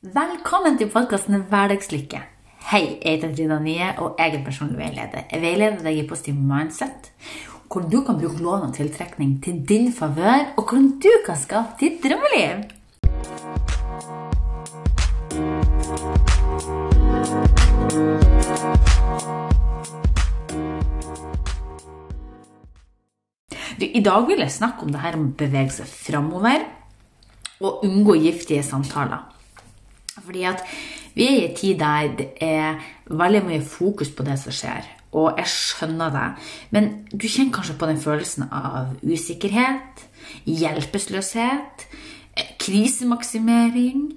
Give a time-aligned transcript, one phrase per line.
[0.00, 2.22] Velkommen til podkasten Hverdagslykke.
[2.70, 5.26] Hei, jeg heter Trina Nye, og jeg er personlig veileder.
[5.28, 7.10] Jeg veileder deg i positiv mindset,
[7.68, 11.76] hvordan du kan bruke lån og tiltrekning til din favør, og hvordan du kan skape
[11.82, 12.62] ditt drømmeliv.
[23.76, 26.64] Du, I dag vil jeg snakke om det her om å bevege seg framover
[27.60, 29.28] og unngå giftige samtaler.
[30.24, 30.64] Fordi at
[31.14, 32.80] vi er i en tid der det er
[33.10, 34.86] veldig mye fokus på det som skjer.
[35.12, 36.26] Og jeg skjønner det.
[36.70, 40.04] Men du kjenner kanskje på den følelsen av usikkerhet,
[40.46, 41.86] hjelpeløshet,
[42.62, 44.10] krisemaksimering.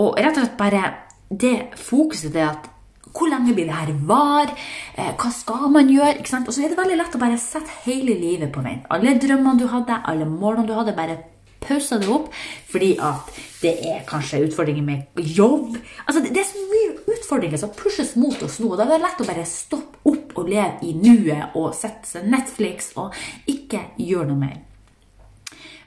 [0.00, 0.84] Og rett og slett bare
[1.28, 2.70] det fokuset det at
[3.12, 4.48] hvor lenge blir det her var?
[4.96, 6.24] Eh, hva skal man gjøre?
[6.46, 8.86] Og så er det veldig lett å bare sette hele livet på vent.
[8.88, 11.18] Alle drømmene du hadde, alle målene du hadde, bare
[11.64, 12.30] pausa det opp
[12.70, 15.76] fordi at det er kanskje utfordringer med jobb.
[16.06, 18.72] Altså, det er så mye utfordringer som pushes mot oss nå.
[18.72, 22.08] og Da er det lett å bare stoppe opp og leve i nuet og sette
[22.08, 23.14] seg Netflix og
[23.50, 24.58] ikke gjøre noe mer.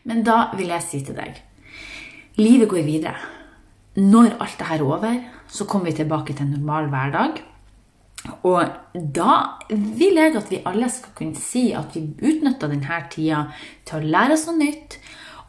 [0.05, 1.41] Men da vil jeg si til deg
[2.39, 3.17] livet går videre.
[3.95, 7.37] Når alt dette er over, så kommer vi tilbake til en normal hverdag.
[8.47, 8.65] Og
[9.15, 9.35] da
[9.69, 13.45] vil jeg at vi alle skal kunne si at vi utnytter denne tida
[13.85, 14.97] til å lære oss noe nytt,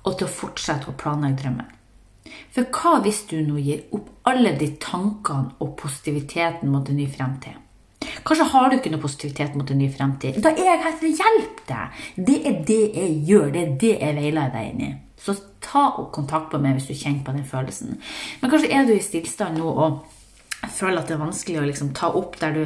[0.06, 1.72] og til å fortsette å planlegge drømmen.
[2.54, 7.06] For hva hvis du nå gir opp alle de tankene og positiviteten mot en ny
[7.10, 7.62] fremtid?
[8.26, 10.38] Kanskje har du ikke noe positivitet mot en ny fremtid.
[10.42, 12.02] Da er jeg her for å hjelpe deg.
[12.28, 13.48] Det er det jeg gjør.
[13.54, 14.90] Det er det jeg veileder deg inn i.
[15.20, 15.34] Så
[15.64, 17.96] ta og kontakt med meg hvis du kjenner på den følelsen.
[18.40, 20.04] Men kanskje er du i stillstand nå og
[20.72, 22.62] føler at det er vanskelig å liksom ta opp der du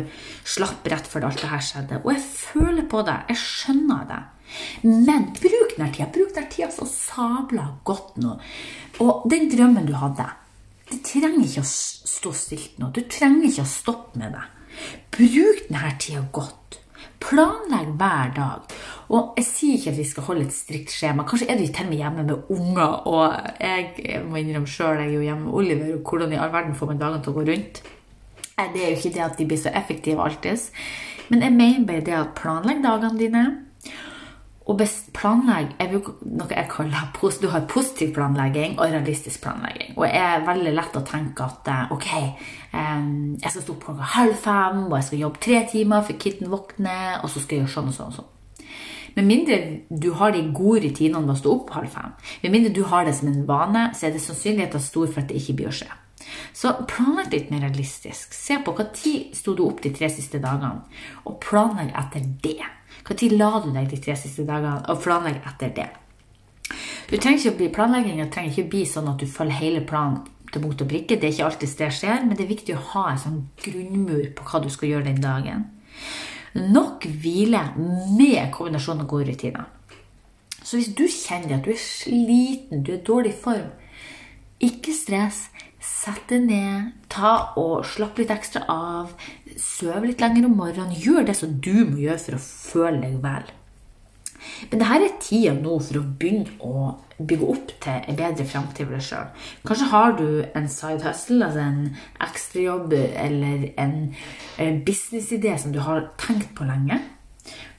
[0.49, 2.03] slapp rett før alt det her skjedde.
[2.05, 3.33] Og jeg føler på deg.
[3.33, 4.21] Jeg skjønner det.
[4.83, 6.09] Men bruk denne tida.
[6.13, 8.37] Bruk denne tida så sabla godt nå.
[9.05, 10.29] Og den drømmen du hadde,
[10.91, 12.91] det trenger ikke å stå stilt nå.
[12.95, 14.47] Du trenger ikke å stoppe med det.
[15.17, 16.81] Bruk denne tida godt.
[17.21, 18.75] Planlegg hver dag.
[19.13, 21.25] Og jeg sier ikke at vi skal holde et strikt skjema.
[21.29, 23.25] Kanskje er du til og med hjemme med unger, og
[23.61, 26.77] jeg må innrømme sjøl, jeg er jo hjemme med Oliver, og hvordan i all verden
[26.79, 27.83] får man dagene til å gå rundt?
[28.61, 30.69] Det er jo ikke det at de blir så effektive alltid,
[31.33, 33.45] men jeg mener bare det at planlegg dagene dine.
[34.71, 34.79] Og
[35.17, 37.09] planlegg er noe jeg kaller
[37.43, 39.97] Du har positiv planlegging og realistisk planlegging.
[39.97, 42.11] Og det er veldig lett å tenke at ok,
[42.71, 46.53] jeg skal stå opp klokka halv fem, og jeg skal jobbe tre timer før kitten
[46.53, 48.13] våkner, og så skal jeg gjøre sånn og sånn.
[48.13, 48.37] og sånn.
[49.17, 49.57] Med mindre
[49.91, 52.13] du har de gode rutinene med å stå opp halv fem,
[52.45, 55.33] med mindre du har det som en vane, så er det sannsynligheten stor for at
[55.33, 55.91] det ikke blir å skje.
[56.55, 58.35] Så planlegg litt mer realistisk.
[58.37, 60.85] Se på hva tid sto du opp de tre siste dagene,
[61.27, 62.61] og planlegg etter det.
[63.09, 65.89] Når la du deg de tre siste dagene, og planlegg etter det.
[67.11, 69.81] Du trenger ikke å bli Planleggingen trenger ikke å bli sånn at du følger hele
[69.83, 70.21] planen
[70.53, 71.17] til punkt og prikke.
[71.19, 74.31] Det er ikke alltid det skjer, men det er viktig å ha en sånn grunnmur
[74.37, 75.67] på hva du skal gjøre den dagen.
[76.55, 79.67] Nok hvile med kombinasjon av gode rutiner.
[80.63, 83.71] Så hvis du kjenner at du er sliten, du er i dårlig form,
[84.63, 85.49] ikke stress.
[85.81, 89.15] Sett deg ned, ta og slapp litt ekstra av.
[89.59, 90.95] Søv litt lenger om morgenen.
[90.95, 93.49] Gjør det som du må gjøre for å føle deg vel.
[94.71, 98.87] Men dette er tida nå for å begynne å bygge opp til en bedre framtid
[98.87, 99.31] for deg sjøl.
[99.69, 101.83] Kanskje har du en side hustle, altså en
[102.25, 107.03] ekstrajobb eller en businessidé som du har tenkt på lenge.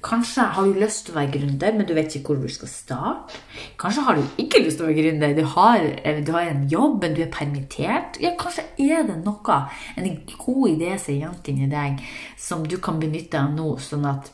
[0.02, 2.72] Kanskje har du lyst til å være gründer, men du vet ikke hvor du skal
[2.72, 3.40] starte.
[3.82, 5.86] Kanskje har du ikke lyst til å være gründer, du har,
[6.26, 8.18] du har en jobb, men du er permittert.
[8.24, 9.58] Ja, kanskje er det noe,
[9.96, 12.02] en god idé som er gjemt inni deg,
[12.50, 14.32] som du kan benytte av nå, sånn at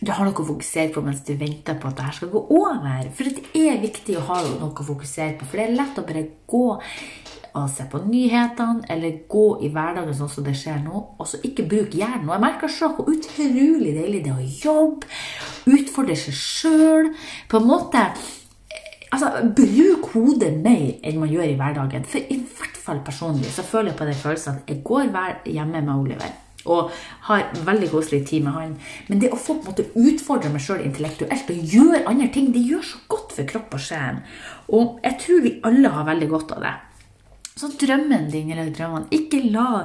[0.00, 3.08] du har noe å fokusere på mens du venter på at dette skal gå over.
[3.16, 6.06] For det er viktig å ha noe å fokusere på, for det er lett å
[6.08, 6.64] bare gå
[7.58, 11.40] og se på nyhetene eller gå i hverdagen sånn som det skjer nå, og så
[11.46, 12.28] ikke bruke hjernen.
[12.28, 15.08] Og jeg merker selv hvor utrolig deilig det er å jobbe,
[15.70, 17.10] utfordre seg sjøl.
[17.50, 18.10] På en måte
[19.10, 19.26] Altså,
[19.58, 22.04] bruk hodet mer enn man gjør i hverdagen.
[22.06, 25.10] For i hvert fall personlig så føler jeg på den følelsen at jeg går
[25.50, 26.30] hjemme med Oliver
[26.68, 26.90] og
[27.28, 28.76] har veldig koselig tid med han.
[29.08, 32.50] Men det å få på en måte utfordre meg sjøl intellektuelt og gjøre andre ting,
[32.52, 34.20] det gjør så godt for kropp og sjel.
[34.76, 36.74] Og jeg tror vi alle har veldig godt av det.
[37.60, 39.84] Så drømmen din eller drømmene Ikke la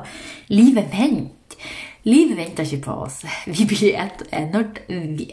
[0.53, 1.59] livet vente.
[2.05, 3.23] Livet venter ikke på oss.
[3.49, 4.53] Vi blir et, en,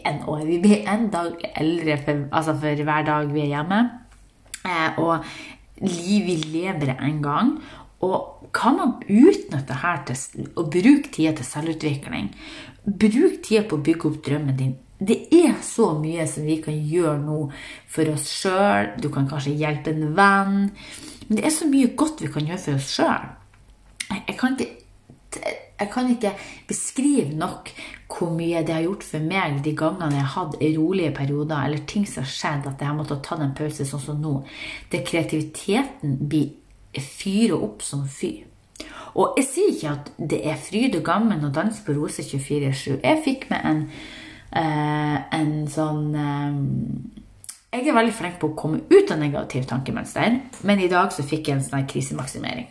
[0.08, 0.44] en år.
[0.48, 3.80] Vi blir en dag eldre for, altså for hver dag vi er hjemme.
[4.64, 7.50] Eh, og livet lever en gang.
[8.02, 12.32] Og kan man utnytte her til å bruke tida til selvutvikling?
[12.86, 16.76] Bruk tida på å bygge opp drømmen din det er så mye som vi kan
[16.76, 17.38] gjøre nå
[17.90, 18.92] for oss sjøl.
[19.02, 20.60] Du kan kanskje hjelpe en venn.
[21.32, 23.29] Men det er så mye godt vi kan gjøre for oss sjøl.
[24.12, 24.25] Jeg,
[25.81, 26.32] jeg kan ikke
[26.69, 27.70] beskrive nok
[28.12, 31.87] hvor mye det har gjort for meg de gangene jeg har hatt rolige perioder, eller
[31.88, 34.34] ting som har skjedd, at jeg har måttet ta en pause sånn som nå.
[34.93, 38.43] Der kreativiteten blir fyrer opp som fy.
[39.17, 43.00] Og jeg sier ikke at det er fryd og gammen å danse på roser 24-7.
[43.00, 43.82] Jeg fikk med en,
[44.52, 47.21] uh, en sånn uh,
[47.72, 50.34] Jeg er veldig flink på å komme ut av negativt tankemønster,
[50.69, 52.66] men i dag så fikk jeg en sånn krisemaksimering.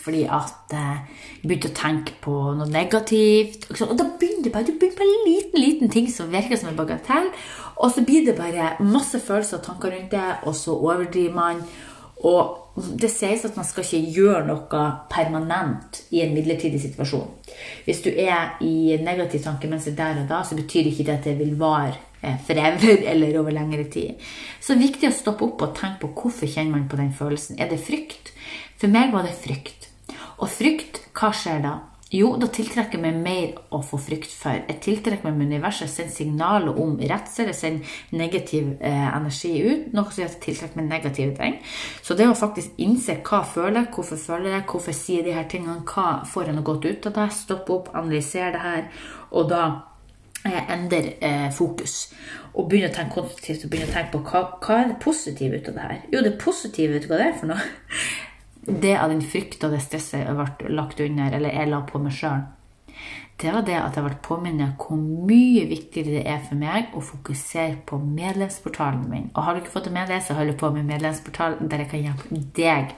[0.00, 1.02] Fordi at uh,
[1.42, 3.66] jeg begynte å tenke på noe negativt.
[3.74, 6.70] Og, da begynner det bare, du begynner på en liten liten ting som virker som
[6.70, 7.28] en bagatell.
[7.76, 11.60] Og så blir det bare masse følelser og tanker rundt det, og så overdriver man.
[12.24, 17.28] Og det sies at man skal ikke gjøre noe permanent i en midlertidig situasjon.
[17.84, 21.04] Hvis du er i negativ tanke mens det er der og da, så betyr ikke
[21.04, 22.05] det at det vil vare eh,
[22.46, 24.22] forever eller over lengre tid.
[24.60, 27.12] Så det er viktig å stoppe opp og tenke på hvorfor kjenner man på den
[27.16, 27.60] følelsen.
[27.60, 28.32] Er det frykt?
[28.80, 29.90] For meg var det frykt.
[30.36, 31.76] Og frykt, hva skjer da?
[32.14, 34.60] Jo, da tiltrekker jeg meg mer å få frykt for.
[34.68, 39.88] Jeg tiltrekker meg med universet, sender signaler om redsel, jeg sender negativ eh, energi ut,
[39.90, 41.58] noe som gjør at jeg tiltrekker meg negative ting.
[42.06, 45.50] Så det å faktisk innse hva jeg føler, hvorfor føler jeg, hvorfor sier de her
[45.50, 48.88] tingene, hva får jeg noe godt ut av det, stoppe opp, analysere det her,
[49.34, 49.62] og da
[50.52, 51.96] eh, endre eh, fokus.
[52.54, 55.60] Og begynner å tenke konstruktivt og begynner å tenke på hva, hva er det positive
[55.60, 56.02] ut av det her.
[56.12, 57.70] Jo, det positive, du hva det er for noe?
[58.84, 62.02] det av den frykta og det stresset jeg ble lagt under, eller jeg la på
[62.02, 62.44] meg sjøl,
[63.36, 67.02] det var det at jeg ble påminnet hvor mye viktigere det er for meg å
[67.04, 69.26] fokusere på medlemsportalen min.
[69.34, 71.84] Og har du ikke fått det med deg, så holder jeg på med medlemsportalen der
[71.84, 72.94] jeg kan hjelpe deg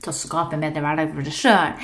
[0.00, 1.78] til å skape en bedre hverdag for deg sjøl.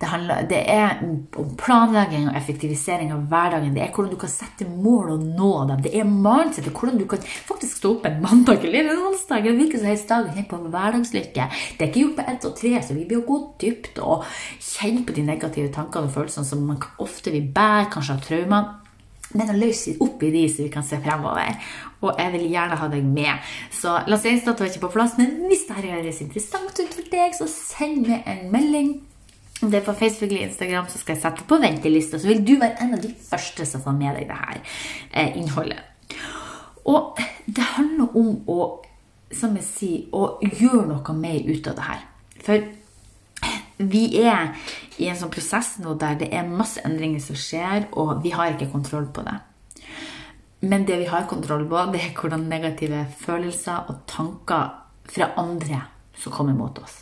[0.00, 1.02] Det, handler, det er
[1.36, 3.74] om planlegging og effektivisering av hverdagen.
[3.76, 5.82] Det er hvordan du kan sette mål og nå dem.
[5.84, 6.64] Det er mindset.
[6.64, 9.82] Det er hvordan du kan faktisk stå opp en mandag eller en onsdag eller hvilken
[9.82, 11.48] som helst dag og kjenne på hverdagslykke.
[11.76, 14.24] Det er ikke gjort på ett og tre, så vi blir å gå dypt og
[14.70, 18.72] kjenne på de negative tankene og følelsene som man ofte vil bære, kanskje har traumer.
[19.36, 21.60] Men å løse opp i de så vi kan se fremover.
[22.00, 23.52] Og jeg vil gjerne ha deg med.
[23.76, 27.52] Så lanseringsdatoen er ikke på plass, men hvis dette høres interessant ut for deg, så
[27.52, 28.94] send meg en melding
[29.60, 32.18] det er på Facebook eller Instagram, så skal jeg sette på ventelista.
[32.18, 34.60] Så vil du være en av de første som får med deg det her
[35.12, 35.82] eh, innholdet.
[36.88, 38.60] Og det handler om å,
[39.36, 42.06] som jeg sier, å gjøre noe mer ut av det her.
[42.40, 42.70] For
[43.80, 44.54] vi er
[45.00, 48.54] i en sånn prosess nå der det er masse endringer som skjer, og vi har
[48.54, 49.36] ikke kontroll på det.
[50.60, 54.74] Men det vi har kontroll på, det er hvordan negative følelser og tanker
[55.08, 55.84] fra andre
[56.20, 57.00] som kommer mot oss.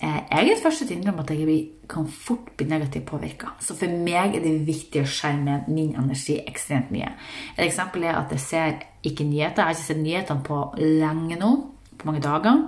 [0.00, 1.58] Eh, jeg er den første til å innrømme at jeg
[1.90, 3.50] kan fort bli negativt påvirka.
[3.58, 7.10] Så for meg er det viktig å skjerme min energi ekstremt mye.
[7.56, 9.64] Et eksempel er at jeg ser ikke nyheter.
[9.64, 11.52] Jeg har ikke sett nyhetene på lenge nå.
[11.98, 12.62] På mange dager.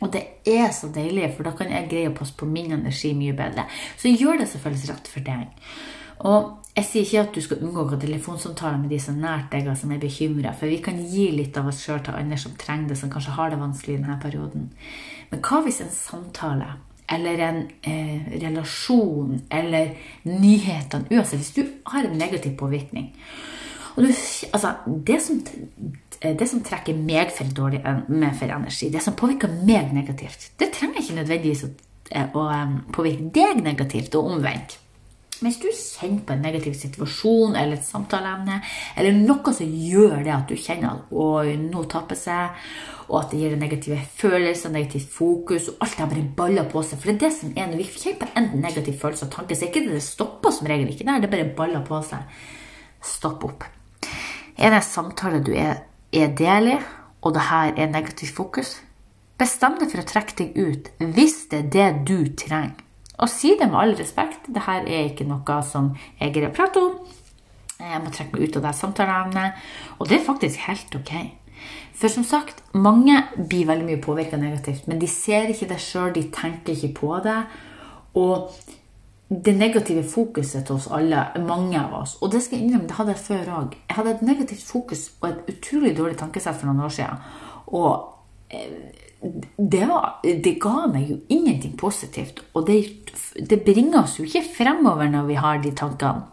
[0.00, 3.14] Og det er så deilig, for da kan jeg greie å passe på min energi
[3.16, 3.64] mye bedre.
[4.00, 5.72] Så gjør det selvfølgelig rett for deg.
[6.28, 9.66] Og jeg sier ikke at du skal unngå telefonsamtaler med de som er nært deg,
[9.68, 12.54] og som er bekymra, for vi kan gi litt av oss sjøl til andre som
[12.58, 14.68] trenger det, som kanskje har det vanskelig i denne perioden.
[15.32, 16.76] Men hva hvis en samtale
[17.10, 19.96] eller en eh, relasjon eller
[20.30, 23.10] nyhetene Uansett, hvis du har en negativ påvirkning
[23.96, 24.70] du, altså,
[25.06, 25.40] det, som,
[26.22, 30.70] det, som, trekker meg for dårlig med for energi, det som påvirker meg negativt, det
[30.76, 31.70] trenger ikke nødvendigvis å,
[32.14, 34.78] eh, å eh, påvirke deg negativt, og omvendt.
[35.40, 38.58] Hvis du kjenner på en negativ situasjon eller et samtaleemne,
[39.00, 42.58] eller noe som gjør det at du kjenner at nå tapper seg,
[43.08, 46.82] og at det gir deg negative følelser, negativt fokus, og alt det bare baller på
[46.84, 47.00] seg.
[47.00, 49.56] For det er det som er når vi kjenner på en negativ følelse og tanke,
[49.56, 52.44] så er ikke det det stopper som regel ikke der, det bare baller på seg.
[53.00, 53.66] Stopp opp.
[54.60, 56.76] Er det samtale du er, er del i,
[57.24, 58.76] og det her er negativt fokus?
[59.40, 62.76] Bestem deg for å trekke deg ut hvis det er det du trenger.
[63.20, 64.48] Og si det med all respekt.
[64.48, 66.96] Dette er ikke noe som jeg greier å prate om.
[67.80, 69.60] Jeg må trekke meg ut av det samtaleevnet.
[69.98, 71.14] Og det er faktisk helt ok.
[72.00, 76.14] For som sagt, mange blir veldig mye påvirka negativt, men de ser ikke det sjøl,
[76.14, 77.36] de tenker ikke på det.
[78.16, 78.48] Og
[79.30, 82.96] det negative fokuset til oss alle, mange av oss, og det skal jeg innrømme, det
[82.96, 83.76] hadde jeg før òg.
[83.88, 87.20] Jeg hadde et negativt fokus og et utrolig dårlig tankesett for noen år siden.
[87.78, 87.92] Og
[88.50, 89.04] eh,
[89.56, 92.40] det, var, det, ga meg jo ingenting positivt.
[92.56, 92.78] Og det,
[93.36, 96.26] det, bringer oss jo ikke fremover når vi har de tankene.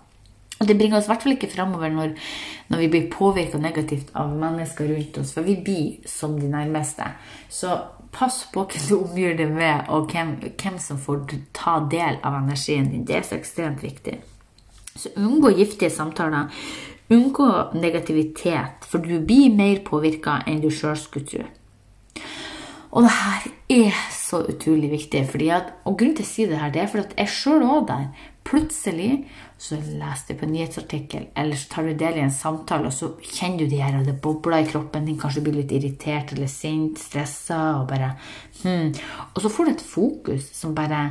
[0.58, 2.16] Og det bringer oss i hvert fall ikke fremover når,
[2.72, 7.12] når vi blir påvirka negativt av mennesker rundt oss, for vi blir som de nærmeste.
[7.54, 7.76] Så
[8.16, 12.40] pass på hva du omgir det med, og hvem, hvem som får ta del av
[12.40, 13.06] energien din.
[13.06, 14.18] Det er så ekstremt viktig.
[14.98, 16.50] Så unngå giftige samtaler.
[17.14, 21.46] Unngå negativitet, for du blir mer påvirka enn du sjøl skulle tro.
[22.98, 25.20] Og det her er så utrolig viktig.
[25.54, 27.84] At, og grunnen til å si det her, det er for at jeg sjøl òg
[27.92, 28.08] der.
[28.48, 29.12] Plutselig
[29.62, 32.96] så leste jeg på en nyhetsartikkel, eller så tar du del i en samtale, og
[32.96, 36.34] så kjenner du de her, og det bobler i kroppen din, kanskje blir litt irritert
[36.34, 38.14] eller sint, stressa, og bare
[38.64, 38.96] hmm.
[39.34, 41.04] Og så får du et fokus som bare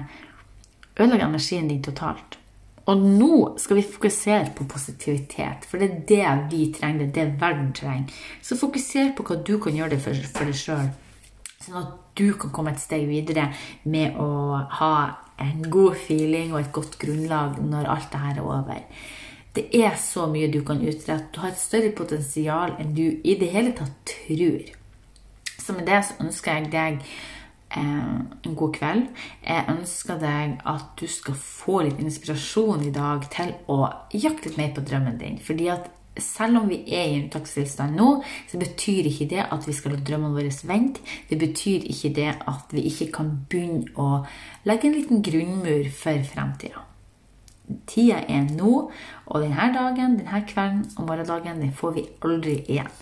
[0.97, 2.39] ødelegger energien din totalt.
[2.87, 7.35] Og nå skal vi fokusere på positivitet, for det er det vi trenger, det er
[7.35, 8.23] det verden trenger.
[8.43, 10.95] Så fokuser på hva du kan gjøre for, for deg sjøl.
[11.67, 13.49] Sånn at du kan komme et steg videre
[13.91, 14.97] med å ha
[15.43, 18.83] en god feeling og et godt grunnlag når alt det her er over.
[19.57, 21.33] Det er så mye du kan utrette.
[21.33, 24.69] Du har et større potensial enn du i det hele tatt tror.
[25.57, 29.07] Så med det så ønsker jeg deg eh, en god kveld.
[29.43, 33.81] Jeg ønsker deg at du skal få litt inspirasjon i dag til å
[34.15, 35.41] jakte litt mer på drømmen din.
[35.43, 35.91] Fordi at
[36.23, 38.09] selv om vi er i unntakstilstand nå,
[38.51, 41.05] så betyr ikke det at vi skal la drømmene våre vente.
[41.31, 44.23] Det betyr ikke det at vi ikke kan begynne å
[44.69, 46.87] legge en liten grunnmur for fremtida.
[47.91, 48.73] Tida er nå,
[49.27, 52.93] og denne dagen, denne kvelden og morgendagen den får vi aldri igjen.